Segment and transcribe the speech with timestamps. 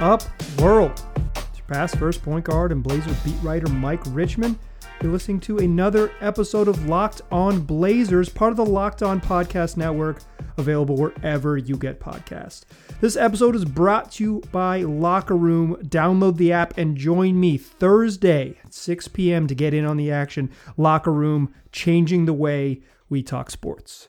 [0.00, 0.22] up,
[0.60, 1.02] world?
[1.36, 4.58] It's your past first point guard and Blazer beat writer Mike Richman.
[5.00, 9.78] You're listening to another episode of Locked On Blazers, part of the Locked On Podcast
[9.78, 10.18] Network,
[10.58, 12.64] available wherever you get podcasts.
[13.00, 15.76] This episode is brought to you by Locker Room.
[15.84, 19.46] Download the app and join me Thursday at 6 p.m.
[19.46, 20.50] to get in on the action.
[20.76, 24.08] Locker Room, changing the way we talk sports.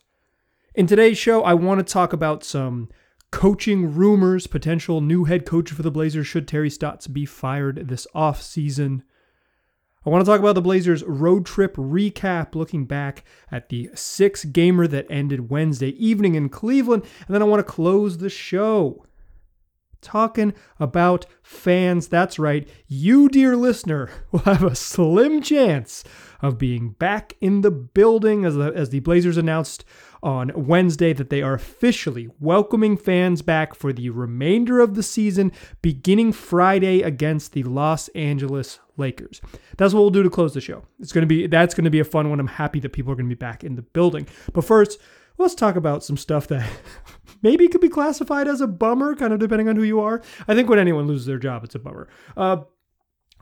[0.75, 2.89] In today's show, I want to talk about some
[3.31, 8.07] coaching rumors, potential new head coach for the Blazers should Terry Stotts be fired this
[8.15, 9.01] offseason.
[10.05, 14.45] I want to talk about the Blazers' road trip recap, looking back at the six
[14.45, 17.03] gamer that ended Wednesday evening in Cleveland.
[17.27, 19.05] And then I want to close the show
[20.07, 22.07] talking about fans.
[22.07, 26.05] That's right, you, dear listener, will have a slim chance
[26.41, 29.83] of being back in the building as the, as the Blazers announced
[30.23, 35.51] on Wednesday that they are officially welcoming fans back for the remainder of the season,
[35.81, 39.41] beginning Friday against the Los Angeles Lakers.
[39.77, 40.83] That's what we'll do to close the show.
[40.99, 42.39] It's to be that's to be a fun one.
[42.39, 44.27] I'm happy that people are to be back in the building.
[44.53, 44.99] But first,
[45.37, 46.69] let's talk about some stuff that
[47.41, 50.21] maybe could be classified as a bummer, kind of depending on who you are.
[50.47, 52.07] I think when anyone loses their job, it's a bummer.
[52.35, 52.57] Uh,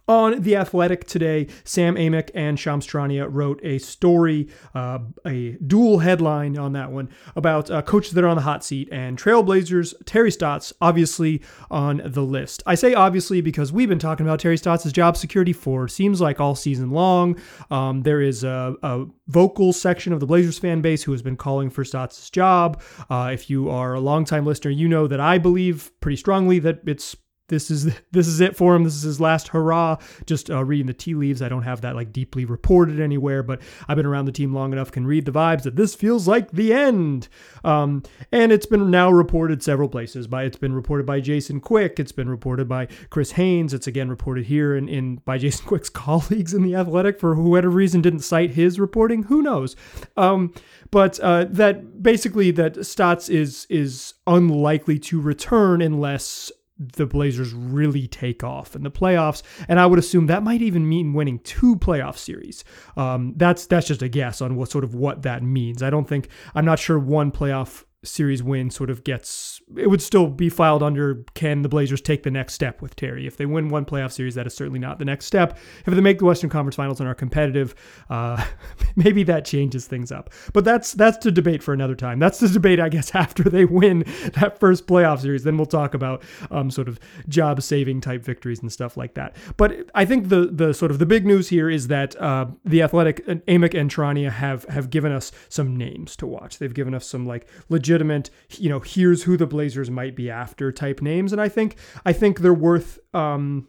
[0.08, 6.00] on The Athletic today, Sam Amick and Shams Charania wrote a story, uh, a dual
[6.00, 9.94] headline on that one, about uh, coaches that are on the hot seat and Trailblazers,
[10.06, 12.62] Terry Stotts, obviously on the list.
[12.66, 16.40] I say obviously because we've been talking about Terry Stotts' job security for seems like
[16.40, 17.40] all season long.
[17.72, 21.36] Um, there is a, a, vocal section of the Blazers fan base who has been
[21.36, 22.80] calling for Stotts' job.
[23.10, 26.82] Uh, if you are a longtime listener, you know that I believe pretty strongly that
[26.86, 27.16] it's
[27.48, 28.84] this is this is it for him.
[28.84, 29.98] This is his last hurrah.
[30.26, 31.42] Just uh, reading the tea leaves.
[31.42, 34.74] I don't have that like deeply reported anywhere, but I've been around the team long
[34.74, 37.28] enough, can read the vibes that this feels like the end.
[37.64, 40.28] Um, and it's been now reported several places.
[40.28, 42.00] By it's been reported by Jason Quick.
[42.00, 43.74] It's been reported by Chris Haynes.
[43.74, 47.76] It's again reported here in, in by Jason Quick's colleagues in the Athletic for whatever
[47.76, 49.24] reason didn't cite his reporting.
[49.24, 49.76] Who knows?
[50.18, 50.54] Um,
[50.92, 58.08] but uh, that basically that Stotts is is unlikely to return unless the Blazers really
[58.08, 61.76] take off in the playoffs, and I would assume that might even mean winning two
[61.78, 62.64] playoff series.
[62.98, 65.82] Um, that's that's just a guess on what sort of what that means.
[65.82, 70.02] I don't think I'm not sure one playoff series win sort of gets it would
[70.02, 73.28] still be filed under can the Blazers take the next step with Terry?
[73.28, 75.58] If they win one playoff series, that is certainly not the next step.
[75.86, 77.76] If they make the Western Conference Finals and are competitive,
[78.10, 78.44] uh,
[78.96, 80.30] maybe that changes things up.
[80.54, 82.20] But that's that's the debate for another time.
[82.20, 85.44] That's the debate, I guess, after they win that first playoff series.
[85.44, 89.36] Then we'll talk about um, sort of job saving type victories and stuff like that.
[89.58, 92.82] But I think the the sort of the big news here is that uh, the
[92.82, 96.60] Athletic, Amick and Charania have have given us some names to watch.
[96.60, 97.48] They've given us some like
[97.96, 101.78] legitimate, you know, here's who the Blazers might be after type names, and I think
[102.06, 103.68] I think they're worth um,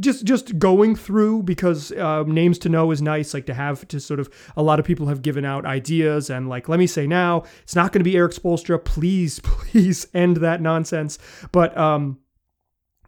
[0.00, 4.00] just just going through because uh, names to know is nice like to have to
[4.00, 7.06] sort of a lot of people have given out ideas and like let me say
[7.06, 8.82] now it's not going to be Erik Spoelstra.
[8.84, 11.18] Please please end that nonsense.
[11.52, 12.18] But um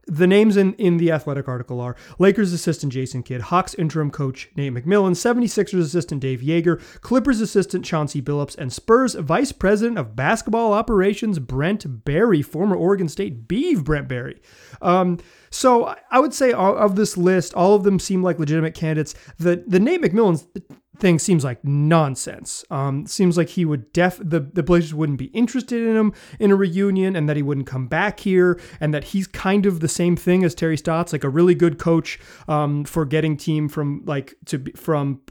[0.07, 4.49] the names in, in the athletic article are Lakers assistant Jason Kidd, Hawks interim coach
[4.57, 10.15] Nate McMillan, 76ers assistant Dave Joerger, Clippers assistant Chauncey Billups, and Spurs vice president of
[10.15, 14.41] basketball operations Brent Barry, former Oregon State Beeve Brent Barry.
[14.81, 15.19] Um,
[15.57, 19.15] so I would say of this list, all of them seem like legitimate candidates.
[19.39, 20.45] The the Nate McMillan
[20.99, 22.63] thing seems like nonsense.
[22.71, 26.51] Um, seems like he would def the the Blazers wouldn't be interested in him in
[26.51, 29.89] a reunion, and that he wouldn't come back here, and that he's kind of the
[29.89, 32.19] same thing as Terry Stotts, like a really good coach
[32.49, 35.23] um, for getting team from like to from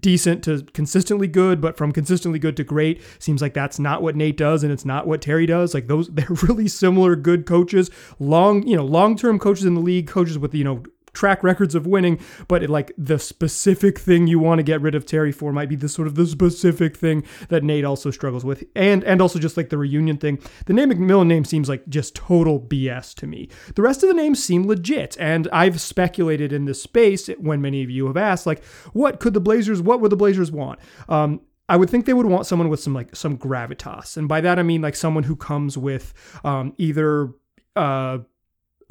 [0.00, 4.16] decent to consistently good, but from consistently good to great seems like that's not what
[4.16, 5.74] Nate does and it's not what Terry does.
[5.74, 10.06] Like those they're really similar good coaches, long, you know, long-term coaches in the league,
[10.06, 10.82] coaches with, you know,
[11.14, 14.94] track records of winning, but it, like the specific thing you want to get rid
[14.94, 18.44] of Terry for might be the sort of the specific thing that Nate also struggles
[18.44, 20.38] with, and and also just like the reunion thing.
[20.66, 23.48] The name McMillan name seems like just total BS to me.
[23.74, 27.82] The rest of the names seem legit, and I've speculated in this space when many
[27.82, 30.78] of you have asked, like, what could the Blazers, what would the Blazers want?
[31.08, 34.40] Um, I would think they would want someone with some like some gravitas, and by
[34.42, 36.12] that I mean like someone who comes with
[36.44, 37.32] um, either
[37.74, 38.18] uh,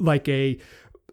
[0.00, 0.58] like a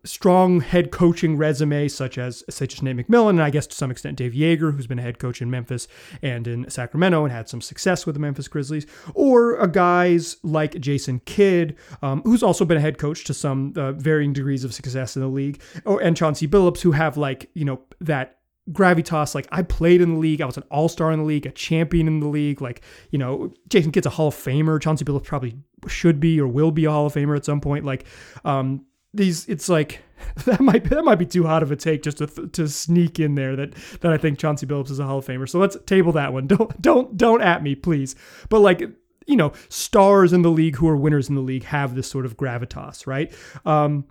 [0.04, 3.92] strong head coaching resume, such as such as Nate McMillan, and I guess to some
[3.92, 5.88] extent Dave Joerger, who's been a head coach in Memphis
[6.22, 11.20] and in Sacramento and had some success with the Memphis Grizzlies, or guys like Jason
[11.26, 15.16] Kidd, um, who's also been a head coach to some uh, varying degrees of success
[15.16, 18.38] in the league, or and Chauncey Billups, who have like you know that
[18.72, 21.52] gravitas like i played in the league i was an all-star in the league a
[21.52, 25.24] champion in the league like you know jason kidd's a hall of famer chauncey billups
[25.24, 25.58] probably
[25.88, 28.06] should be or will be a hall of famer at some point like
[28.46, 30.02] um these it's like
[30.46, 33.36] that might that might be too hot of a take just to to sneak in
[33.36, 35.50] there that that I think Chauncey Billups is a Hall of Famer.
[35.50, 36.48] So let's table that one.
[36.52, 38.16] Don't don't don't at me, please.
[38.50, 38.82] But like
[39.28, 42.26] you know, stars in the league who are winners in the league have this sort
[42.26, 43.32] of gravitas, right?
[43.66, 44.06] Um,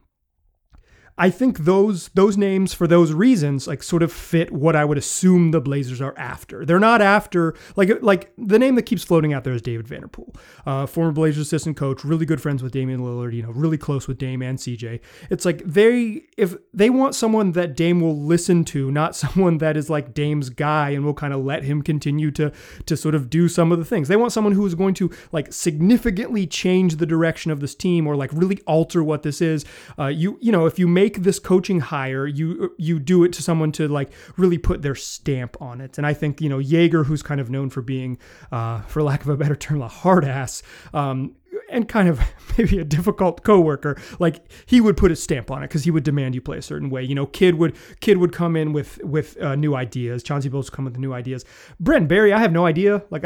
[1.20, 4.96] I think those those names for those reasons like sort of fit what I would
[4.96, 6.64] assume the Blazers are after.
[6.64, 10.34] They're not after like like the name that keeps floating out there is David Vanterpool,
[10.64, 14.08] uh, former Blazers assistant coach, really good friends with Damian Lillard, you know, really close
[14.08, 15.00] with Dame and CJ.
[15.28, 19.76] It's like they if they want someone that Dame will listen to, not someone that
[19.76, 22.50] is like Dame's guy and will kind of let him continue to
[22.87, 24.08] to sort of do some of the things.
[24.08, 28.06] They want someone who is going to like significantly change the direction of this team
[28.06, 29.66] or like really alter what this is.
[29.99, 33.33] Uh, you you know if you make make this coaching hire, you you do it
[33.35, 35.99] to someone to like really put their stamp on it.
[35.99, 38.19] And I think you know Joerger, who's kind of known for being,
[38.53, 40.62] uh, for lack of a better term, a hard ass,
[40.95, 41.35] um,
[41.70, 42.20] and kind of
[42.58, 46.05] maybe a difficult coworker, like he would put a stamp on it because he would
[46.05, 47.02] demand you play a certain way.
[47.02, 50.22] You know, Kidd would Kidd would come in with with uh, new ideas.
[50.22, 51.44] Chauncey Billups come with new ideas.
[51.78, 53.02] Brent Barry, I have no idea.
[53.11, 53.25] Like,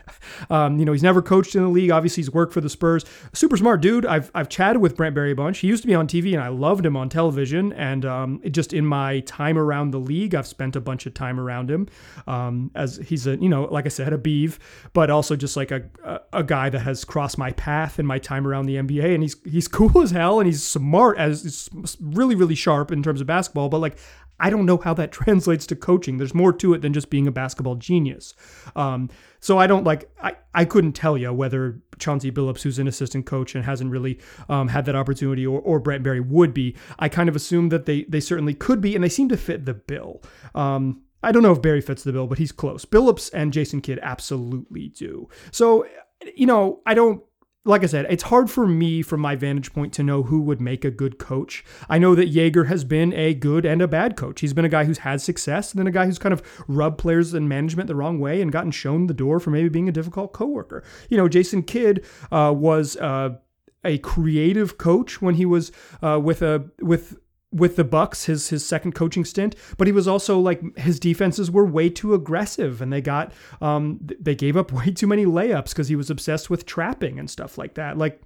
[0.50, 1.90] um, you know, he's never coached in the league.
[1.90, 3.04] Obviously, he's worked for the Spurs.
[3.32, 4.06] Super smart dude.
[4.06, 5.58] I've I've chatted with Brent Barry a bunch.
[5.58, 7.72] He used to be on TV, and I loved him on television.
[7.72, 11.40] And um, just in my time around the league, I've spent a bunch of time
[11.40, 11.88] around him.
[12.26, 14.58] Um, as he's a you know, like I said, a beeve,
[14.92, 18.18] but also just like a a, a guy that has crossed my path in my
[18.18, 21.96] time around the NBA, and he's he's cool as hell, and he's smart as he's
[22.00, 23.68] really really sharp in terms of basketball.
[23.68, 23.98] But like,
[24.38, 26.18] I don't know how that translates to coaching.
[26.18, 28.34] There's more to it than just being a basketball genius.
[28.74, 29.10] Um,
[29.40, 33.26] so I don't like I, I couldn't tell you whether Chauncey Billups, who's an assistant
[33.26, 36.76] coach and hasn't really um, had that opportunity, or, or Brent Barry would be.
[36.98, 39.64] I kind of assume that they they certainly could be, and they seem to fit
[39.64, 40.22] the bill.
[40.54, 42.84] Um, I don't know if Barry fits the bill, but he's close.
[42.84, 45.28] Billups and Jason Kidd absolutely do.
[45.50, 45.86] So
[46.34, 47.22] you know, I don't
[47.66, 50.60] like I said, it's hard for me from my vantage point to know who would
[50.60, 51.64] make a good coach.
[51.88, 54.40] I know that Joerger has been a good and a bad coach.
[54.40, 56.98] He's been a guy who's had success and then a guy who's kind of rubbed
[56.98, 59.92] players and management the wrong way and gotten shown the door for maybe being a
[59.92, 60.84] difficult coworker.
[61.10, 63.36] You know, Jason Kidd uh, was uh,
[63.84, 65.72] a creative coach when he was
[66.02, 67.16] uh, with a with
[67.56, 71.50] with the Bucks, his his second coaching stint, but he was also like his defenses
[71.50, 75.70] were way too aggressive, and they got um they gave up way too many layups
[75.70, 77.98] because he was obsessed with trapping and stuff like that.
[77.98, 78.20] Like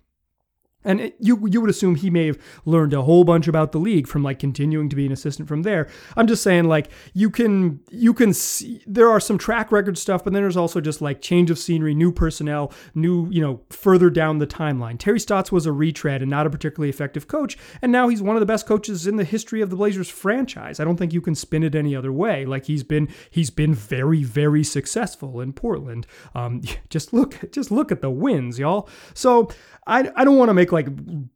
[0.84, 3.78] and it, you you would assume he may have learned a whole bunch about the
[3.78, 5.88] league from like continuing to be an assistant from there.
[6.16, 10.24] I'm just saying like you can you can see there are some track record stuff,
[10.24, 14.10] but then there's also just like change of scenery, new personnel, new you know further
[14.10, 14.98] down the timeline.
[14.98, 18.36] Terry Stotts was a retread and not a particularly effective coach, and now he's one
[18.36, 20.80] of the best coaches in the history of the Blazers franchise.
[20.80, 22.46] I don't think you can spin it any other way.
[22.46, 26.06] Like he's been he's been very very successful in Portland.
[26.34, 28.88] Um, just look just look at the wins, y'all.
[29.12, 29.50] So
[29.86, 30.88] I, I don't want to make like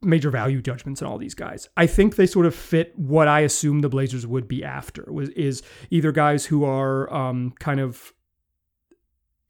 [0.03, 1.69] major value judgments on all these guys.
[1.77, 5.29] I think they sort of fit what I assume the Blazers would be after was
[5.31, 8.13] is either guys who are um, kind of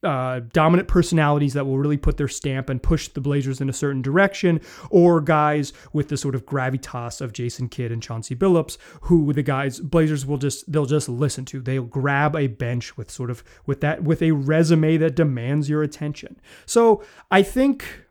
[0.05, 3.73] uh, dominant personalities that will really put their stamp and push the Blazers in a
[3.73, 4.61] certain direction,
[4.91, 9.43] or guys with the sort of gravitas of Jason Kidd and Chauncey Billups, who the
[9.43, 11.61] guys Blazers will just they'll just listen to.
[11.61, 15.83] They'll grab a bench with sort of with that with a resume that demands your
[15.83, 16.39] attention.
[16.67, 18.05] So I think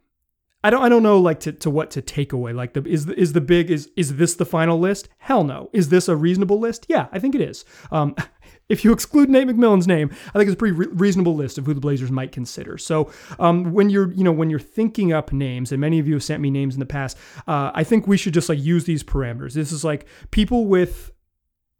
[0.63, 2.53] I don't I don't know like to, to what to take away.
[2.53, 5.09] Like the is the, is the big is is this the final list?
[5.17, 5.69] Hell no.
[5.73, 6.85] Is this a reasonable list?
[6.87, 7.65] Yeah, I think it is.
[7.91, 8.15] Um,
[8.69, 11.65] if you exclude Nate McMillan's name, I think it's a pretty re- reasonable list of
[11.65, 12.77] who the Blazers might consider.
[12.77, 16.13] So um, when you're you know when you're thinking up names, and many of you
[16.13, 17.17] have sent me names in the past,
[17.47, 19.53] uh, I think we should just like use these parameters.
[19.53, 21.11] This is like people with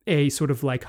[0.08, 0.86] a sort of like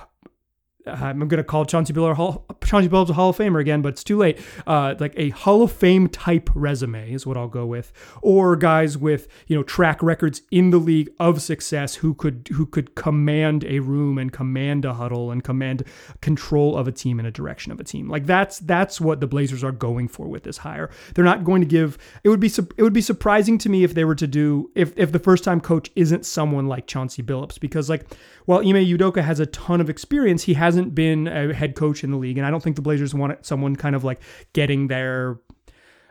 [0.86, 3.88] I'm going to call Chauncey Billups Hall, Chauncey Billups a Hall of Famer again, but
[3.90, 4.38] it's too late.
[4.66, 8.98] Uh, like a Hall of Fame type resume is what I'll go with, or guys
[8.98, 13.64] with you know track records in the league of success who could who could command
[13.64, 15.84] a room and command a huddle and command
[16.20, 18.08] control of a team and a direction of a team.
[18.08, 20.90] Like that's that's what the Blazers are going for with this hire.
[21.14, 21.96] They're not going to give.
[22.22, 24.92] It would be it would be surprising to me if they were to do if
[24.96, 28.04] if the first time coach isn't someone like Chauncey Billups because like
[28.46, 32.10] while Ime Udoka has a ton of experience, he hasn't been a head coach in
[32.10, 34.20] the league, and I don't think the Blazers want someone kind of like
[34.52, 35.38] getting their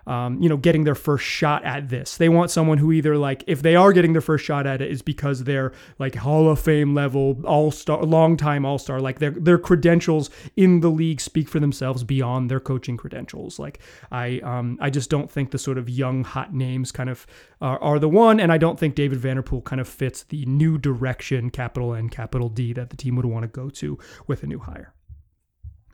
[0.08, 2.18] um, you know, getting their first shot at this.
[2.18, 4.92] They want someone who either like, if they are getting their first shot at it,
[4.92, 9.00] is because they're like Hall of Fame level, all star, long time all star.
[9.00, 13.60] Like their their credentials in the league speak for themselves beyond their coaching credentials.
[13.60, 13.80] Like
[14.12, 17.26] I um I just don't think the sort of young hot names kind of
[17.62, 20.78] are, are the one, and I don't think David Vanterpool kind of fits the new
[20.78, 24.48] direction, capital N, capital D, that the team would want to go to with a
[24.48, 24.94] new hire.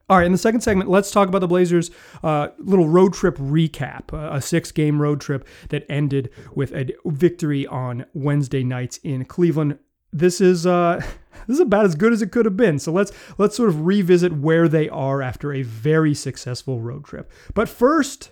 [0.09, 1.91] All right, in the second segment, let's talk about the Blazers'
[2.23, 6.95] uh, little road trip recap, uh, a six game road trip that ended with a
[7.05, 9.77] victory on Wednesday nights in Cleveland.
[10.11, 10.99] This is uh,
[11.47, 12.79] this is about as good as it could have been.
[12.79, 17.31] So let's let's sort of revisit where they are after a very successful road trip.
[17.53, 18.31] But first,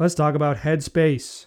[0.00, 1.46] let's talk about Headspace.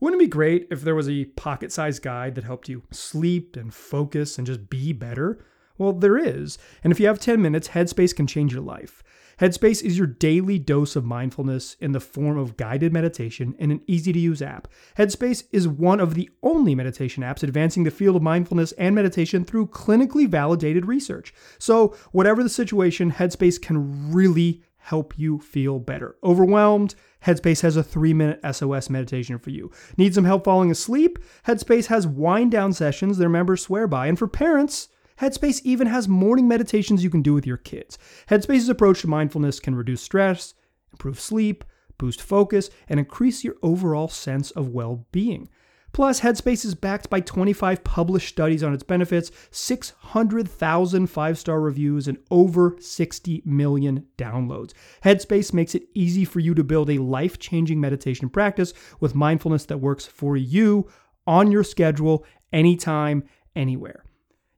[0.00, 3.72] Wouldn't it be great if there was a pocket-sized guide that helped you sleep and
[3.72, 5.46] focus and just be better?
[5.78, 6.58] Well, there is.
[6.82, 9.02] And if you have 10 minutes, Headspace can change your life.
[9.40, 13.82] Headspace is your daily dose of mindfulness in the form of guided meditation in an
[13.86, 14.66] easy to use app.
[14.96, 19.44] Headspace is one of the only meditation apps advancing the field of mindfulness and meditation
[19.44, 21.34] through clinically validated research.
[21.58, 26.16] So, whatever the situation, Headspace can really help you feel better.
[26.22, 26.94] Overwhelmed?
[27.26, 29.70] Headspace has a three minute SOS meditation for you.
[29.98, 31.18] Need some help falling asleep?
[31.46, 34.06] Headspace has wind down sessions their members swear by.
[34.06, 34.88] And for parents,
[35.20, 37.98] Headspace even has morning meditations you can do with your kids.
[38.28, 40.54] Headspace's approach to mindfulness can reduce stress,
[40.92, 41.64] improve sleep,
[41.98, 45.48] boost focus, and increase your overall sense of well being.
[45.92, 52.06] Plus, Headspace is backed by 25 published studies on its benefits, 600,000 five star reviews,
[52.06, 54.74] and over 60 million downloads.
[55.04, 59.64] Headspace makes it easy for you to build a life changing meditation practice with mindfulness
[59.64, 60.86] that works for you
[61.26, 64.05] on your schedule, anytime, anywhere.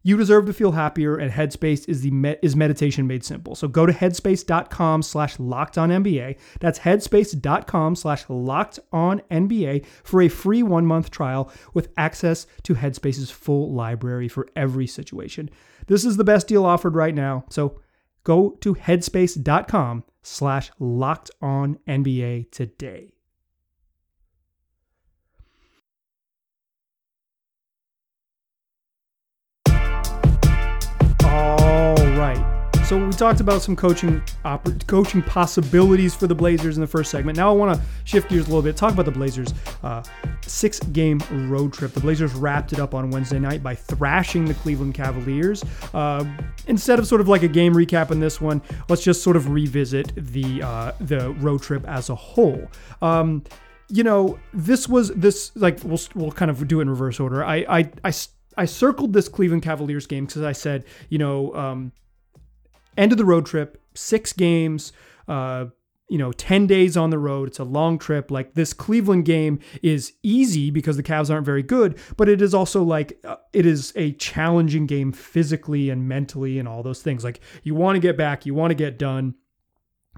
[0.09, 3.55] You deserve to feel happier, and Headspace is the med- is meditation made simple.
[3.55, 6.39] So go to headspace.com slash locked on NBA.
[6.61, 12.77] That's headspace.com slash locked on NBA for a free one month trial with access to
[12.77, 15.51] Headspace's full library for every situation.
[15.89, 17.45] This is the best deal offered right now.
[17.51, 17.79] So
[18.25, 23.18] go to headspace.com slash locked on NBA today.
[32.89, 34.23] So we talked about some coaching
[34.87, 37.37] coaching possibilities for the Blazers in the first segment.
[37.37, 38.79] Now I want to shift gears a little bit.
[38.79, 40.03] Talk about the Blazers' uh,
[40.41, 41.21] six-game
[41.51, 41.93] road trip.
[41.93, 45.63] The Blazers wrapped it up on Wednesday night by thrashing the Cleveland Cavaliers.
[45.93, 46.25] Uh,
[46.67, 49.51] instead of sort of like a game recap in this one, let's just sort of
[49.51, 52.71] revisit the uh, the road trip as a whole.
[53.03, 53.45] Um,
[53.91, 57.45] you know, this was this like we'll we'll kind of do it in reverse order.
[57.45, 58.13] I I I,
[58.59, 61.55] I circled this Cleveland Cavaliers game because I said, you know.
[61.55, 61.93] Um,
[62.99, 64.93] end of the road trip, six games,
[65.29, 65.67] uh,
[66.09, 67.49] you know, 10 days on the road.
[67.49, 68.31] It's a long trip.
[68.31, 72.55] Like this Cleveland game is easy because the Cavs aren't very good, but it is
[72.55, 77.25] also like uh, it is a challenging game physically and mentally and all those things.
[77.25, 79.35] Like you want to get back, you want to get done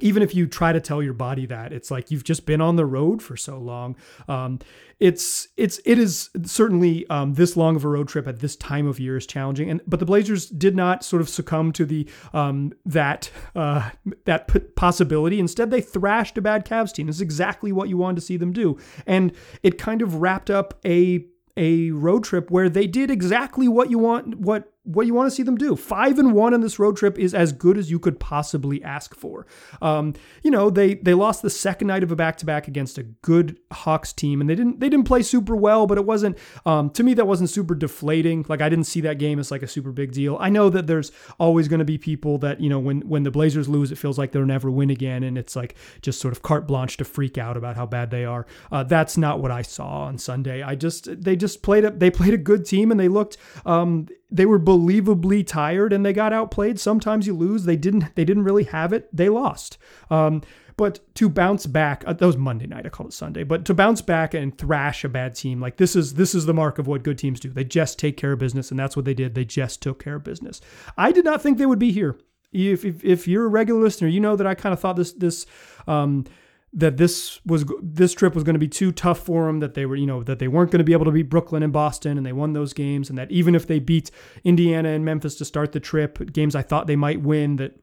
[0.02, 2.76] even if you try to tell your body that it's like you've just been on
[2.76, 3.96] the road for so long.
[4.28, 4.58] Um,
[4.98, 8.86] it's it's it is certainly um, this long of a road trip at this time
[8.86, 9.70] of year is challenging.
[9.70, 13.90] And but the blazers did not sort of succumb to the um, that uh,
[14.26, 15.40] that p- possibility.
[15.40, 17.08] Instead they thrashed a bad Cavs team.
[17.08, 18.78] It's exactly what you wanted to see them do.
[19.06, 21.24] And it kind of wrapped up a
[21.56, 25.34] a road trip where they did exactly what you want what what you want to
[25.34, 25.76] see them do.
[25.76, 29.14] Five and one on this road trip is as good as you could possibly ask
[29.14, 29.46] for.
[29.82, 32.96] Um, you know, they they lost the second night of a back to back against
[32.96, 36.38] a good Hawks team, and they didn't they didn't play super well, but it wasn't
[36.64, 38.44] um, to me that wasn't super deflating.
[38.48, 40.38] Like I didn't see that game as like a super big deal.
[40.40, 43.30] I know that there's always going to be people that you know when when the
[43.30, 46.42] Blazers lose, it feels like they'll never win again, and it's like just sort of
[46.42, 48.46] carte blanche to freak out about how bad they are.
[48.72, 50.62] Uh, that's not what I saw on Sunday.
[50.62, 54.06] I just they just played a they played a good team, and they looked um,
[54.30, 56.78] they were believably tired and they got outplayed.
[56.78, 57.64] Sometimes you lose.
[57.64, 58.14] They didn't.
[58.14, 59.08] They didn't really have it.
[59.14, 59.78] They lost.
[60.10, 60.42] Um,
[60.76, 62.86] but to bounce back, uh, that was Monday night.
[62.86, 63.44] I call it Sunday.
[63.44, 66.54] But to bounce back and thrash a bad team, like this is this is the
[66.54, 67.50] mark of what good teams do.
[67.50, 69.34] They just take care of business, and that's what they did.
[69.34, 70.60] They just took care of business.
[70.96, 72.18] I did not think they would be here.
[72.52, 75.12] If if, if you're a regular listener, you know that I kind of thought this
[75.12, 75.44] this.
[75.86, 76.24] Um,
[76.72, 79.86] that this was this trip was going to be too tough for them that they
[79.86, 82.16] were you know that they weren't going to be able to beat Brooklyn and Boston
[82.16, 84.10] and they won those games and that even if they beat
[84.44, 87.80] Indiana and Memphis to start the trip games I thought they might win that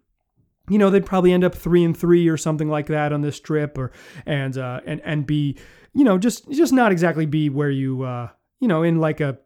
[0.70, 3.40] you know they'd probably end up 3 and 3 or something like that on this
[3.40, 3.92] trip or
[4.26, 5.58] and uh and and be
[5.94, 8.30] you know just just not exactly be where you uh
[8.62, 9.38] you know in like a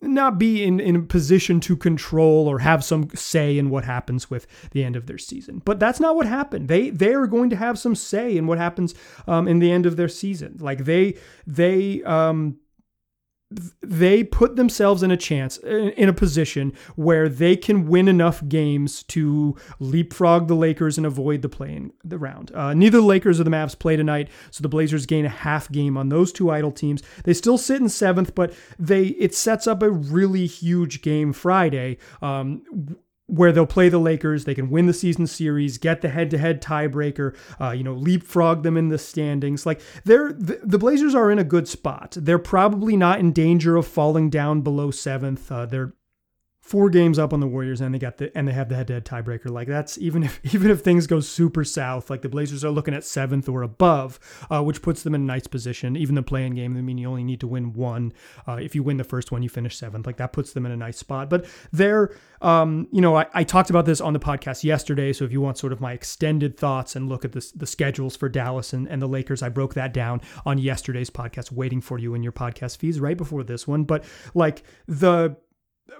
[0.00, 4.30] not be in, in a position to control or have some say in what happens
[4.30, 5.60] with the end of their season.
[5.64, 6.68] But that's not what happened.
[6.68, 8.94] They they are going to have some say in what happens
[9.26, 10.56] um, in the end of their season.
[10.60, 12.58] Like they they um,
[13.80, 19.02] they put themselves in a chance in a position where they can win enough games
[19.04, 22.52] to leapfrog the Lakers and avoid the playing the round.
[22.54, 25.70] Uh, neither the Lakers or the Mavs play tonight, so the Blazers gain a half
[25.72, 27.02] game on those two idle teams.
[27.24, 31.96] They still sit in seventh, but they it sets up a really huge game Friday.
[32.20, 34.44] Um, where they'll play the Lakers.
[34.44, 38.76] They can win the season series, get the head-to-head tiebreaker, uh, you know, leapfrog them
[38.76, 39.64] in the standings.
[39.64, 42.16] Like they're the, the, Blazers are in a good spot.
[42.18, 45.52] They're probably not in danger of falling down below seventh.
[45.52, 45.92] Uh, they're
[46.68, 49.06] four games up on the Warriors and they got the and they have the head-to-head
[49.06, 49.48] tiebreaker.
[49.48, 52.92] Like that's even if even if things go super south, like the Blazers are looking
[52.92, 54.20] at seventh or above,
[54.50, 55.96] uh, which puts them in a nice position.
[55.96, 58.12] Even the play-in game, I mean, you only need to win one.
[58.46, 60.06] Uh, if you win the first one, you finish seventh.
[60.06, 61.30] Like that puts them in a nice spot.
[61.30, 65.14] But they're, um, you know, I, I talked about this on the podcast yesterday.
[65.14, 68.14] So if you want sort of my extended thoughts and look at this, the schedules
[68.14, 71.98] for Dallas and, and the Lakers, I broke that down on yesterday's podcast, waiting for
[71.98, 73.84] you in your podcast feeds right before this one.
[73.84, 75.36] But like the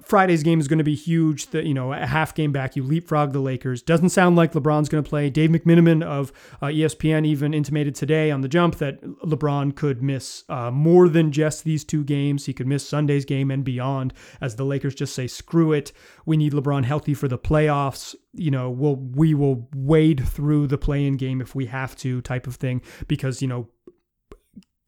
[0.02, 1.48] Friday's game is going to be huge.
[1.48, 3.82] That you know, a half game back, you leapfrog the Lakers.
[3.82, 5.30] Doesn't sound like LeBron's going to play.
[5.30, 10.44] Dave McMenamin of uh, ESPN even intimated today on the jump that LeBron could miss
[10.48, 12.46] uh, more than just these two games.
[12.46, 15.92] He could miss Sunday's game and beyond, as the Lakers just say, "Screw it,
[16.26, 20.78] we need LeBron healthy for the playoffs." You know, we'll we will wade through the
[20.78, 23.68] play-in game if we have to, type of thing, because you know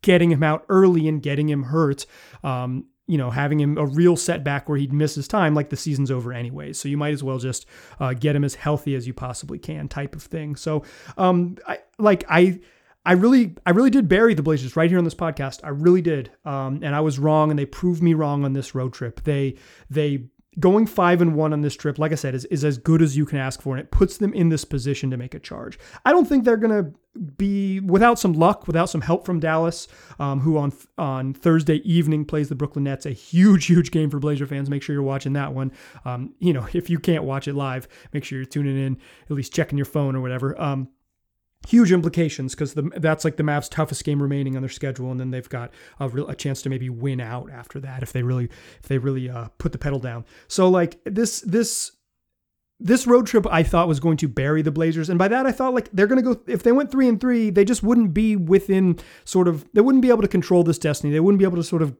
[0.03, 2.07] getting him out early and getting him hurt
[2.43, 5.77] um, you know, having him a real setback where he'd miss his time, like the
[5.77, 6.79] season's over anyways.
[6.79, 7.67] So you might as well just
[7.99, 10.55] uh, get him as healthy as you possibly can, type of thing.
[10.57, 10.85] So,
[11.19, 12.61] um, I like I.
[13.03, 15.61] I really, I really did bury the Blazers right here on this podcast.
[15.65, 18.75] I really did, um, and I was wrong, and they proved me wrong on this
[18.75, 19.25] road trip.
[19.25, 19.57] They,
[19.89, 20.25] they
[20.59, 23.17] going five and one on this trip, like I said, is, is as good as
[23.17, 25.79] you can ask for, and it puts them in this position to make a charge.
[26.05, 26.93] I don't think they're going to
[27.37, 29.87] be without some luck, without some help from Dallas,
[30.19, 33.07] um, who on on Thursday evening plays the Brooklyn Nets.
[33.07, 34.69] A huge, huge game for Blazer fans.
[34.69, 35.73] Make sure you're watching that one.
[36.05, 39.37] Um, you know, if you can't watch it live, make sure you're tuning in, at
[39.37, 40.61] least checking your phone or whatever.
[40.61, 40.89] Um,
[41.69, 45.31] huge implications because that's like the Mavs' toughest game remaining on their schedule, and then
[45.31, 48.49] they've got a, real, a chance to maybe win out after that if they really
[48.83, 50.25] if they really uh, put the pedal down.
[50.49, 51.93] So like this this
[52.79, 55.53] this road trip I thought was going to bury the Blazers, and by that I
[55.53, 58.37] thought like they're to go if they went three and three, they just wouldn't be
[58.37, 61.13] within sort of they wouldn't be able to control this destiny.
[61.13, 61.97] They wouldn't be able to sort of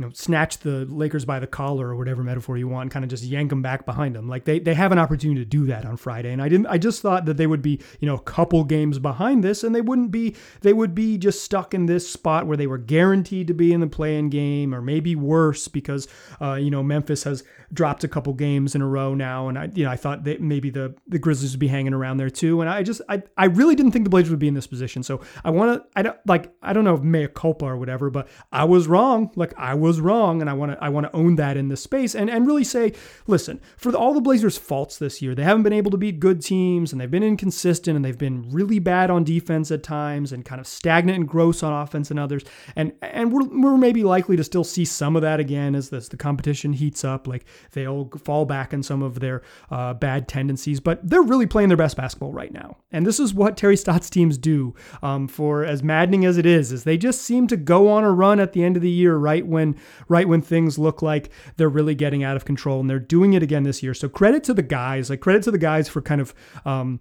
[0.00, 3.04] you know, snatch the Lakers by the collar or whatever metaphor you want, and kind
[3.04, 4.30] of just yank them back behind them.
[4.30, 6.68] Like they they have an opportunity to do that on Friday, and I didn't.
[6.68, 9.74] I just thought that they would be you know a couple games behind this, and
[9.74, 10.34] they wouldn't be.
[10.62, 13.80] They would be just stuck in this spot where they were guaranteed to be in
[13.80, 16.08] the play-in game, or maybe worse because
[16.40, 19.68] uh, you know Memphis has dropped a couple games in a row now, and I
[19.74, 22.62] you know I thought that maybe the the Grizzlies would be hanging around there too,
[22.62, 25.02] and I just I I really didn't think the Blazers would be in this position.
[25.02, 28.08] So I want to I don't like I don't know if mea culpa or whatever,
[28.08, 29.30] but I was wrong.
[29.36, 31.82] Like I was wrong, and I want to I want to own that in this
[31.82, 32.92] space and and really say,
[33.26, 36.20] listen, for the, all the Blazers' faults this year, they haven't been able to beat
[36.20, 40.32] good teams and they've been inconsistent and they've been really bad on defense at times
[40.32, 42.44] and kind of stagnant and gross on offense and others.
[42.76, 46.08] And and we're, we're maybe likely to still see some of that again as this
[46.08, 47.26] the competition heats up.
[47.26, 51.68] Like they'll fall back in some of their uh, bad tendencies, but they're really playing
[51.68, 52.76] their best basketball right now.
[52.92, 54.74] And this is what Terry Stotts teams do.
[55.02, 58.10] Um, for as maddening as it is, is they just seem to go on a
[58.10, 59.76] run at the end of the year, right when
[60.08, 63.42] right when things look like they're really getting out of control, and they're doing it
[63.42, 63.94] again this year.
[63.94, 66.34] So credit to the guys, like credit to the guys for kind of.
[66.64, 67.00] Um,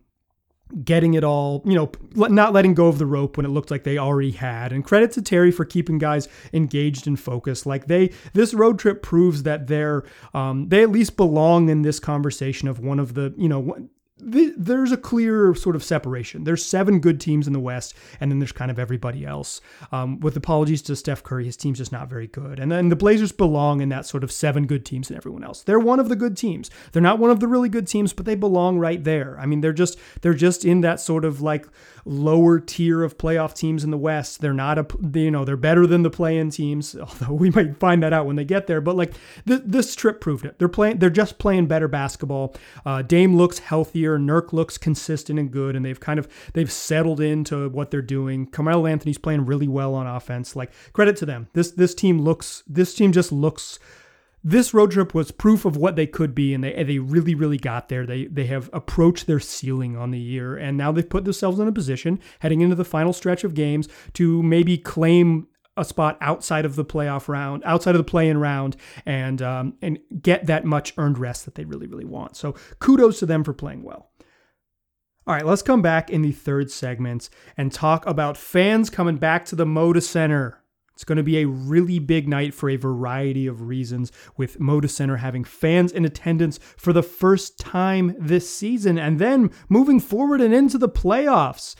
[0.83, 3.83] getting it all, you know, not letting go of the rope when it looked like
[3.83, 4.71] they already had.
[4.71, 7.65] And credit to Terry for keeping guys engaged and focused.
[7.65, 10.03] Like they, this road trip proves that they're,
[10.35, 13.89] um, they at least belong in this conversation of one of the, you know,
[14.21, 16.43] there's a clear sort of separation.
[16.43, 19.61] There's seven good teams in the West, and then there's kind of everybody else.
[19.91, 22.59] Um, with apologies to Steph Curry, his team's just not very good.
[22.59, 25.63] And then the Blazers belong in that sort of seven good teams and everyone else.
[25.63, 26.69] They're one of the good teams.
[26.91, 29.37] They're not one of the really good teams, but they belong right there.
[29.39, 31.67] I mean, they're just they're just in that sort of like
[32.05, 34.41] lower tier of playoff teams in the West.
[34.41, 38.03] They're not a you know they're better than the play-in teams, although we might find
[38.03, 38.81] that out when they get there.
[38.81, 39.13] But like
[39.47, 40.59] th- this trip proved it.
[40.59, 40.99] They're playing.
[40.99, 42.55] They're just playing better basketball.
[42.85, 44.08] Uh, Dame looks healthier.
[44.17, 48.47] Nurk looks consistent and good, and they've kind of they've settled into what they're doing.
[48.47, 50.55] Carmelo Anthony's playing really well on offense.
[50.55, 51.47] Like credit to them.
[51.53, 52.63] This this team looks.
[52.67, 53.79] This team just looks
[54.43, 57.57] this road trip was proof of what they could be, and they they really really
[57.57, 58.05] got there.
[58.05, 61.67] They they have approached their ceiling on the year, and now they've put themselves in
[61.67, 65.47] a position heading into the final stretch of games to maybe claim
[65.79, 69.99] a spot outside of the playoff round, outside of the play-in round, and um, and
[70.21, 72.35] get that much earned rest that they really really want.
[72.35, 74.11] So kudos to them for playing well.
[75.27, 79.45] All right, let's come back in the third segment and talk about fans coming back
[79.45, 80.63] to the Moda Center.
[80.95, 84.89] It's going to be a really big night for a variety of reasons, with Moda
[84.89, 90.41] Center having fans in attendance for the first time this season, and then moving forward
[90.41, 91.75] and into the playoffs.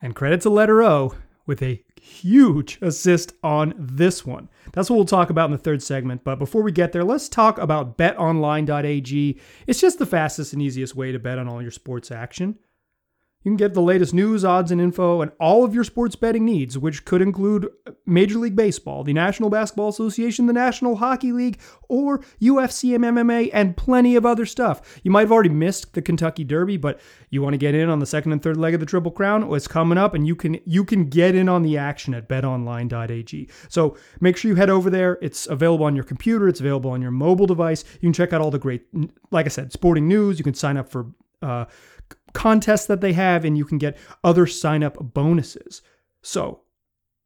[0.00, 1.14] And credit to Letter O,
[1.46, 4.48] with a huge assist on this one.
[4.72, 6.24] That's what we'll talk about in the third segment.
[6.24, 9.40] But before we get there, let's talk about betonline.ag.
[9.66, 12.58] It's just the fastest and easiest way to bet on all your sports action.
[13.44, 16.44] You can get the latest news, odds, and info, and all of your sports betting
[16.44, 17.68] needs, which could include
[18.06, 23.50] Major League Baseball, the National Basketball Association, the National Hockey League, or UFC and MMA,
[23.52, 25.00] and plenty of other stuff.
[25.02, 27.00] You might have already missed the Kentucky Derby, but
[27.30, 29.48] you want to get in on the second and third leg of the Triple Crown?
[29.48, 32.28] Well, it's coming up, and you can you can get in on the action at
[32.28, 33.48] BetOnline.ag.
[33.68, 35.18] So make sure you head over there.
[35.20, 36.48] It's available on your computer.
[36.48, 37.84] It's available on your mobile device.
[37.94, 38.86] You can check out all the great,
[39.30, 40.38] like I said, sporting news.
[40.38, 41.06] You can sign up for.
[41.40, 41.64] Uh,
[42.32, 45.82] contests that they have, and you can get other sign up bonuses.
[46.22, 46.62] So,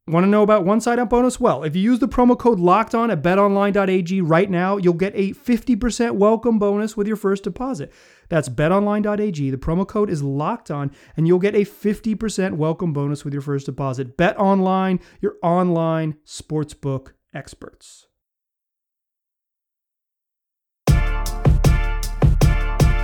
[0.07, 1.39] want to know about one sign up bonus?
[1.39, 5.13] Well, if you use the promo code locked on at betonline.ag right now, you'll get
[5.15, 7.91] a 50% welcome bonus with your first deposit.
[8.29, 9.49] That's betonline.ag.
[9.49, 13.41] The promo code is locked on, and you'll get a 50% welcome bonus with your
[13.41, 14.17] first deposit.
[14.17, 18.07] Bet online, your online sportsbook experts.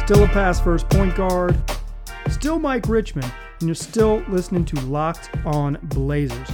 [0.06, 1.58] Still a pass first point guard.
[2.34, 3.24] Still Mike Richman,
[3.60, 6.50] and you're still listening to Locked On Blazers.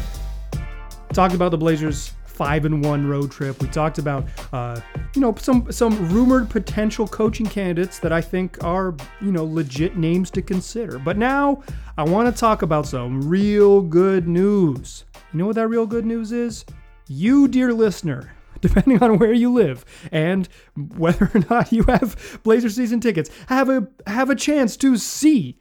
[1.14, 3.60] Talked about the Blazers five and one road trip.
[3.62, 4.82] We talked about uh,
[5.16, 9.96] you know some some rumored potential coaching candidates that I think are you know legit
[9.96, 11.00] names to consider.
[11.00, 11.64] But now
[11.98, 15.06] I want to talk about some real good news.
[15.32, 16.66] You know what that real good news is?
[17.08, 20.48] You, dear listener, depending on where you live and
[20.98, 25.58] whether or not you have Blazer season tickets, have a have a chance to see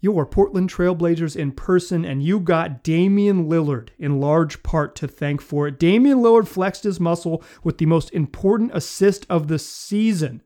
[0.00, 5.42] your Portland Trailblazers in person, and you got Damian Lillard in large part to thank
[5.42, 5.78] for it.
[5.78, 10.42] Damian Lillard flexed his muscle with the most important assist of the season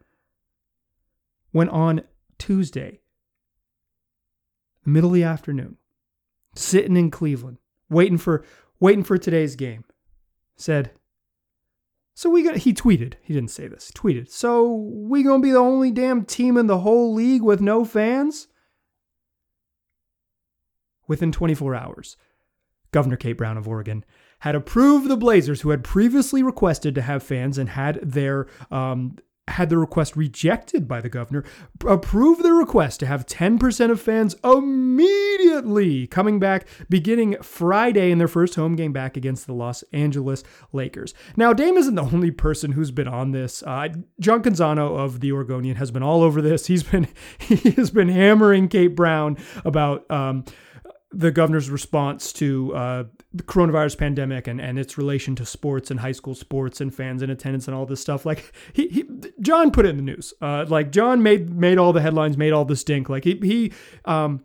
[1.52, 2.02] when on
[2.36, 3.00] Tuesday,
[4.84, 5.76] middle of the afternoon,
[6.56, 8.44] sitting in Cleveland, waiting for
[8.80, 9.84] waiting for today's game,
[10.56, 10.90] said,
[12.12, 15.58] so we got he tweeted, he didn't say this, tweeted, so we gonna be the
[15.58, 18.48] only damn team in the whole league with no fans?
[21.06, 22.16] Within 24 hours,
[22.92, 24.04] Governor Kate Brown of Oregon
[24.40, 29.16] had approved the Blazers, who had previously requested to have fans and had their um,
[29.48, 31.44] had the request rejected by the governor,
[31.86, 38.28] approve the request to have 10% of fans immediately coming back beginning Friday in their
[38.28, 41.12] first home game back against the Los Angeles Lakers.
[41.36, 43.62] Now, Dame isn't the only person who's been on this.
[43.62, 43.88] Uh,
[44.18, 46.66] John Canzano of the Oregonian has been all over this.
[46.66, 50.44] He's been he has been hammering Kate Brown about um,
[51.16, 56.00] the governor's response to uh, the coronavirus pandemic and, and its relation to sports and
[56.00, 58.26] high school sports and fans and attendance and all this stuff.
[58.26, 59.04] Like he, he
[59.40, 60.34] John put it in the news.
[60.40, 63.08] Uh, like John made made all the headlines, made all the stink.
[63.08, 63.72] Like he he
[64.04, 64.44] um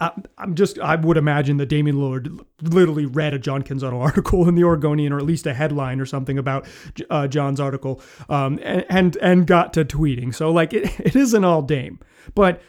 [0.00, 4.48] I, am just I would imagine that Damian Lillard literally read a John Canzano article
[4.48, 6.66] in the Oregonian or at least a headline or something about
[7.10, 10.34] uh, John's article um and, and and got to tweeting.
[10.34, 12.00] So like it, it isn't all Dame,
[12.34, 12.60] but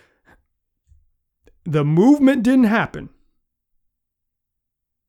[1.63, 3.09] the movement didn't happen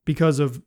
[0.07, 0.63] because of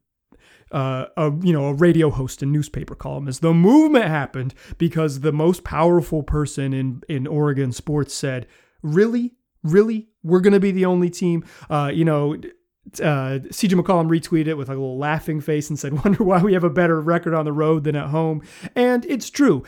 [0.71, 3.41] uh, a you know a radio host and newspaper columnist.
[3.41, 8.45] The movement happened because the most powerful person in in Oregon sports said,
[8.83, 12.37] "Really, really, we're going to be the only team." Uh, you know,
[12.95, 16.53] uh, CJ McCollum retweeted it with a little laughing face and said, "Wonder why we
[16.53, 18.41] have a better record on the road than at home."
[18.75, 19.63] And it's true.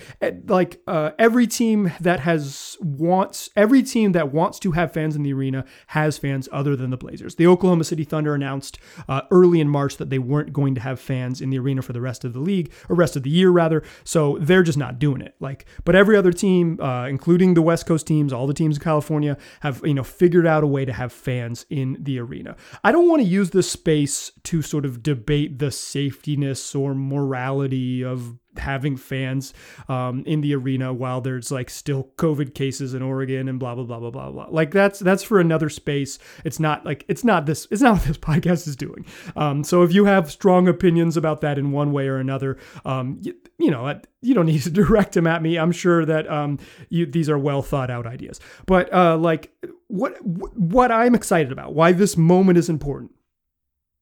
[0.47, 5.23] Like uh, every team that has wants every team that wants to have fans in
[5.23, 7.35] the arena has fans other than the Blazers.
[7.35, 10.99] The Oklahoma City Thunder announced uh, early in March that they weren't going to have
[10.99, 13.49] fans in the arena for the rest of the league or rest of the year
[13.49, 13.83] rather.
[14.03, 15.35] So they're just not doing it.
[15.39, 18.83] Like, but every other team, uh, including the West Coast teams, all the teams in
[18.83, 22.55] California, have you know figured out a way to have fans in the arena.
[22.83, 28.03] I don't want to use this space to sort of debate the safetiness or morality
[28.03, 29.53] of having fans
[29.87, 33.83] um, in the arena while there's like still COVID cases in Oregon and blah blah
[33.83, 34.47] blah blah blah blah.
[34.49, 36.19] Like that's that's for another space.
[36.43, 39.05] It's not like it's not this it's not what this podcast is doing.
[39.35, 43.19] Um, so if you have strong opinions about that in one way or another, um,
[43.21, 45.57] you, you, know you don't need to direct them at me.
[45.57, 46.59] I'm sure that um,
[46.89, 48.39] you, these are well thought out ideas.
[48.65, 49.51] But uh, like
[49.87, 53.11] what what I'm excited about, why this moment is important,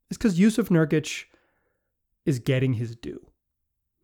[0.10, 1.26] is because Jusuf Nurkic
[2.26, 3.29] is getting his due.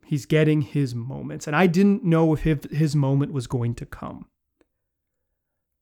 [0.06, 1.46] He's getting his moments.
[1.46, 4.26] And I didn't know if his moment was going to come.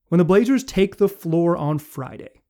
[0.08, 2.42] When the Blazers take the floor on Friday,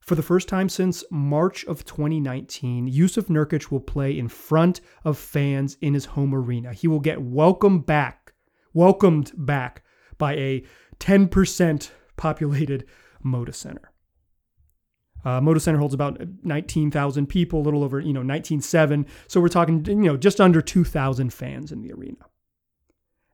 [0.00, 5.18] for the first time since March of 2019, Jusuf Nurkic will play in front of
[5.18, 6.72] fans in his home arena.
[6.72, 8.34] He will get welcomed back,
[8.72, 9.82] welcomed back
[10.18, 10.64] by a
[11.00, 12.84] 10% populated
[13.24, 13.90] Moda Center.
[15.24, 19.06] Uh, Moda Center holds about 19,000 people, a little over, you know, 19.7.
[19.26, 22.26] So we're talking, you know, just under 2,000 fans in the arena.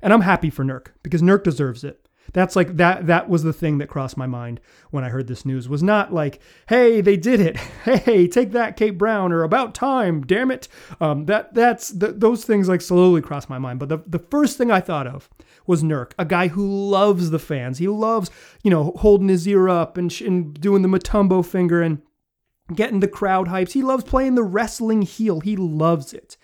[0.01, 2.09] And I'm happy for Nurk because Nurk deserves it.
[2.33, 5.45] That's like that that was the thing that crossed my mind when I heard this
[5.45, 7.59] news was not like, hey, they did it.
[7.83, 10.69] Hey, take that, Kate Brown, or about time, damn it.
[11.01, 13.81] Um, that that's those things like slowly crossed my mind.
[13.81, 15.29] But the, the first thing I thought of
[15.67, 17.79] was Nurk, a guy who loves the fans.
[17.79, 18.31] He loves,
[18.63, 22.03] you know, holding his ear up and, and doing the Mutombo finger and
[22.75, 23.73] getting the crowd hypes.
[23.73, 25.41] He loves playing the wrestling heel.
[25.41, 26.37] He loves it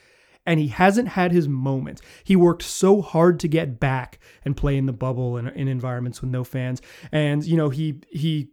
[0.49, 2.01] and he hasn't had his moment.
[2.25, 6.23] He worked so hard to get back and play in the bubble and in environments
[6.23, 6.81] with no fans.
[7.13, 8.49] And you know, he he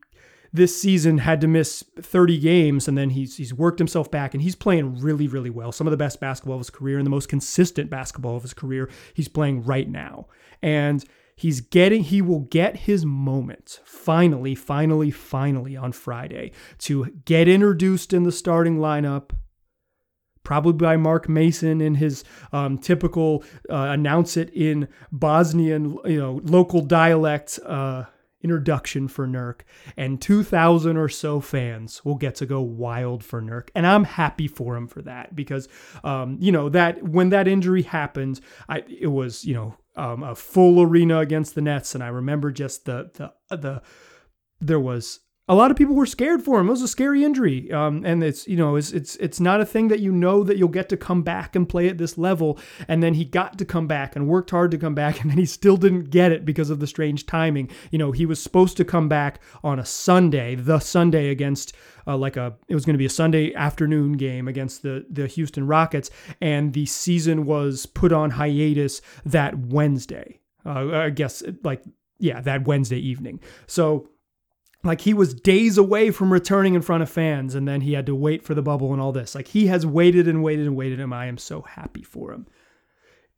[0.55, 4.43] this season had to miss 30 games and then he's he's worked himself back and
[4.43, 5.71] he's playing really really well.
[5.71, 8.53] Some of the best basketball of his career and the most consistent basketball of his
[8.53, 10.27] career he's playing right now.
[10.61, 11.03] And
[11.35, 18.13] he's getting he will get his moment finally finally finally on Friday to get introduced
[18.13, 19.31] in the starting lineup
[20.45, 26.39] probably by Mark Mason in his um, typical uh, announce it in Bosnian, you know,
[26.43, 28.05] local dialect uh,
[28.45, 29.61] introduction for Nurk.
[29.97, 33.69] And 2,000 or so fans will get to go wild for Nurk.
[33.73, 35.67] And I'm happy for him for that because,
[36.03, 40.35] um, you know, that when that injury happened, I, it was, you know, um, a
[40.35, 41.95] full arena against the Nets.
[41.95, 43.09] And I remember just the,
[43.49, 43.81] the, the,
[44.61, 46.67] there was a lot of people were scared for him.
[46.67, 49.65] It was a scary injury, um, and it's you know it's it's it's not a
[49.65, 52.57] thing that you know that you'll get to come back and play at this level.
[52.87, 55.37] And then he got to come back and worked hard to come back, and then
[55.37, 57.69] he still didn't get it because of the strange timing.
[57.91, 61.75] You know, he was supposed to come back on a Sunday, the Sunday against
[62.07, 65.27] uh, like a it was going to be a Sunday afternoon game against the the
[65.27, 66.09] Houston Rockets,
[66.41, 70.39] and the season was put on hiatus that Wednesday.
[70.65, 71.83] Uh, I guess like
[72.17, 73.39] yeah, that Wednesday evening.
[73.67, 74.09] So
[74.85, 78.05] like he was days away from returning in front of fans and then he had
[78.05, 80.75] to wait for the bubble and all this like he has waited and waited and
[80.75, 82.45] waited and i am so happy for him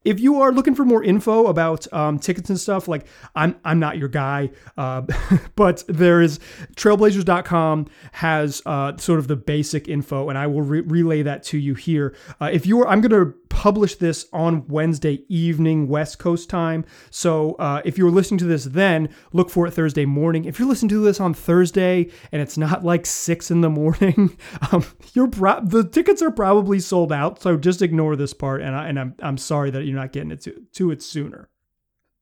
[0.07, 3.05] if you are looking for more info about um, tickets and stuff, like
[3.35, 5.01] I'm, I'm not your guy, uh,
[5.57, 6.39] but there is
[6.75, 11.57] trailblazers.com has uh, sort of the basic info, and I will re- relay that to
[11.57, 12.15] you here.
[12.39, 16.85] Uh, if you are, I'm going to publish this on Wednesday evening West Coast time.
[17.09, 20.45] So uh, if you're listening to this then, look for it Thursday morning.
[20.45, 24.37] If you're listening to this on Thursday and it's not like six in the morning,
[24.71, 27.41] um, you're pro- the tickets are probably sold out.
[27.41, 30.31] So just ignore this part, and I, and I'm I'm sorry that you're not getting
[30.31, 31.49] it to, to it sooner.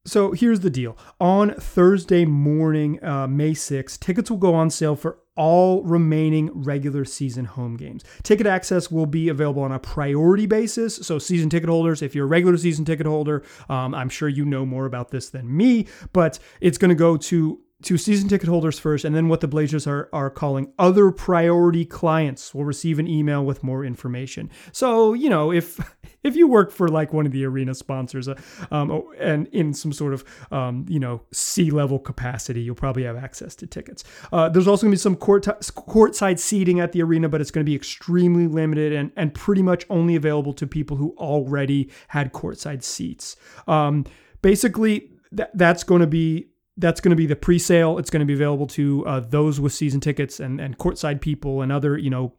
[0.05, 0.97] So here's the deal.
[1.19, 7.05] On Thursday morning, uh, May 6th, tickets will go on sale for all remaining regular
[7.05, 8.03] season home games.
[8.23, 10.95] Ticket access will be available on a priority basis.
[10.95, 14.45] So, season ticket holders, if you're a regular season ticket holder, um, I'm sure you
[14.45, 18.47] know more about this than me, but it's going to go to to season ticket
[18.47, 22.99] holders first, and then what the Blazers are, are calling other priority clients will receive
[22.99, 24.49] an email with more information.
[24.71, 25.79] So, you know, if
[26.25, 28.35] if you work for like one of the arena sponsors uh,
[28.71, 33.03] um, oh, and in some sort of, um, you know, C level capacity, you'll probably
[33.03, 34.03] have access to tickets.
[34.33, 37.51] Uh, there's also going to be some court courtside seating at the arena, but it's
[37.51, 41.91] going to be extremely limited and, and pretty much only available to people who already
[42.07, 43.35] had courtside seats.
[43.67, 44.05] Um,
[44.41, 47.97] basically, th- that's going to be that's going to be the pre-sale.
[47.97, 51.61] It's going to be available to uh, those with season tickets and, and courtside people
[51.61, 52.33] and other, you know,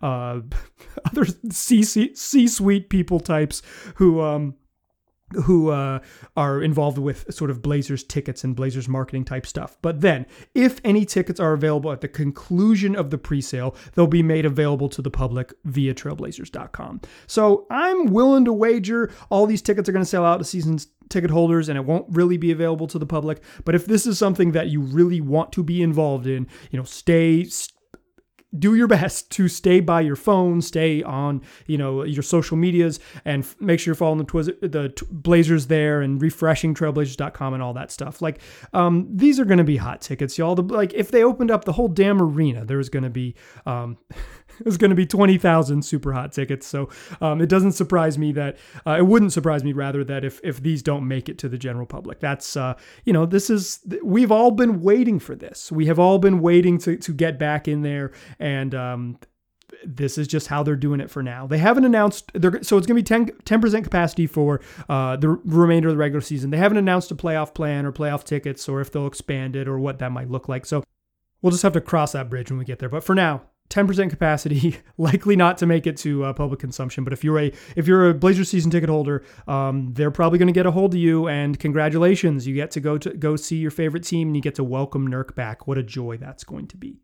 [0.00, 0.40] uh,
[1.04, 3.62] other C suite people types
[3.96, 4.54] who um,
[5.44, 6.00] who uh,
[6.36, 9.78] are involved with sort of Blazers tickets and Blazers marketing type stuff.
[9.82, 14.22] But then, if any tickets are available at the conclusion of the presale, they'll be
[14.22, 17.02] made available to the public via trailblazers.com.
[17.26, 20.88] So I'm willing to wager all these tickets are going to sell out to season's
[21.10, 23.42] ticket holders and it won't really be available to the public.
[23.64, 26.84] But if this is something that you really want to be involved in, you know,
[26.84, 27.46] stay
[28.58, 32.98] do your best to stay by your phone, stay on you know your social medias,
[33.24, 37.54] and f- make sure you're following the, Twiz- the t- Blazers there and refreshing Trailblazers.com
[37.54, 38.20] and all that stuff.
[38.20, 38.40] Like
[38.72, 40.54] um, these are going to be hot tickets, y'all.
[40.54, 43.98] The, like if they opened up the whole damn arena, there's going to be um,
[44.66, 46.66] It's going to be 20,000 super hot tickets.
[46.66, 50.40] So um, it doesn't surprise me that, uh, it wouldn't surprise me rather that if,
[50.44, 52.20] if these don't make it to the general public.
[52.20, 55.72] That's, uh, you know, this is, we've all been waiting for this.
[55.72, 58.12] We have all been waiting to, to get back in there.
[58.38, 59.18] And, um,
[59.84, 61.46] this is just how they're doing it for now.
[61.46, 65.28] They haven't announced they're so it's going to be 10 percent capacity for uh, the
[65.28, 66.50] remainder of the regular season.
[66.50, 69.78] They haven't announced a playoff plan or playoff tickets or if they'll expand it or
[69.78, 70.66] what that might look like.
[70.66, 70.82] So
[71.42, 72.88] we'll just have to cross that bridge when we get there.
[72.88, 77.04] But for now, 10% capacity, likely not to make it to uh, public consumption.
[77.04, 80.48] But if you're a if you're a Blazer season ticket holder, um, they're probably going
[80.48, 81.28] to get a hold of you.
[81.28, 84.56] And congratulations, you get to go to go see your favorite team, and you get
[84.56, 85.66] to welcome Nurk back.
[85.66, 87.00] What a joy that's going to be.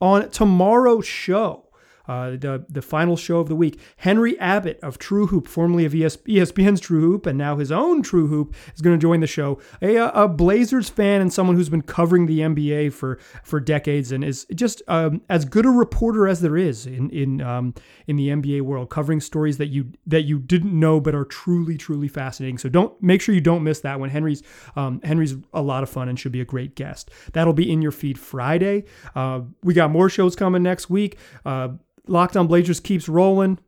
[0.00, 1.65] on tomorrow's show,
[2.08, 3.80] uh, the the final show of the week.
[3.98, 8.02] Henry Abbott of True Hoop, formerly of ES, ESPN's True Hoop, and now his own
[8.02, 9.58] True Hoop, is going to join the show.
[9.82, 14.24] A, a, Blazers fan and someone who's been covering the NBA for for decades and
[14.24, 17.74] is just um, as good a reporter as there is in in um,
[18.06, 21.76] in the NBA world, covering stories that you that you didn't know but are truly
[21.76, 22.58] truly fascinating.
[22.58, 24.10] So don't make sure you don't miss that one.
[24.10, 24.42] Henry's
[24.76, 27.10] um, Henry's a lot of fun and should be a great guest.
[27.32, 28.84] That'll be in your feed Friday.
[29.14, 31.18] Uh, we got more shows coming next week.
[31.44, 31.68] Uh,
[32.06, 33.58] Locked on Blazers keeps rolling.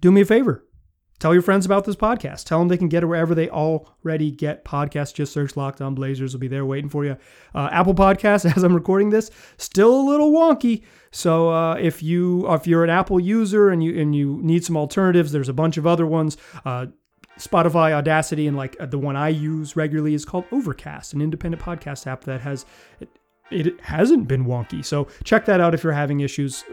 [0.00, 0.64] Do me a favor.
[1.20, 2.44] Tell your friends about this podcast.
[2.44, 5.14] Tell them they can get it wherever they already get podcasts.
[5.14, 6.34] Just search Locked On Blazers.
[6.34, 7.16] will be there waiting for you.
[7.54, 10.82] Uh, Apple Podcasts, as I'm recording this, still a little wonky.
[11.12, 14.76] So uh, if you if you're an Apple user and you and you need some
[14.76, 16.36] alternatives, there's a bunch of other ones.
[16.64, 16.86] Uh,
[17.38, 21.62] Spotify, Audacity, and like uh, the one I use regularly is called Overcast, an independent
[21.62, 22.66] podcast app that has
[23.00, 23.08] it,
[23.50, 24.84] it hasn't been wonky.
[24.84, 26.64] So check that out if you're having issues.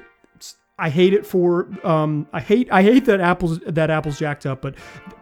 [0.77, 4.62] I hate it for um, I hate I hate that Apple's that Apple's jacked up,
[4.62, 4.75] but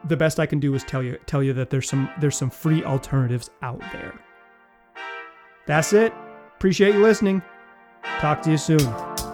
[0.07, 2.49] the best I can do is tell you tell you that there's some there's some
[2.49, 4.13] free alternatives out there.
[5.67, 6.13] That's it.
[6.55, 7.41] Appreciate you listening.
[8.19, 9.28] Talk to you soon.